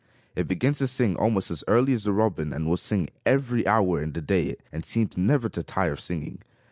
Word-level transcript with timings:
It 0.35 0.47
begins 0.47 0.79
to 0.79 0.87
sing 0.87 1.15
almost 1.15 1.51
as 1.51 1.63
early 1.67 1.93
as 1.93 2.05
the 2.05 2.11
robin 2.11 2.53
and 2.53 2.65
will 2.67 2.75
sing 2.75 3.09
every 3.23 3.67
hour 3.67 4.01
in 4.01 4.13
the 4.13 4.21
day 4.21 4.55
and 4.71 4.83
seems 4.83 5.15
never 5.15 5.47
to 5.49 5.61
tire 5.61 5.93
of 5.93 6.01
singing. 6.01 6.41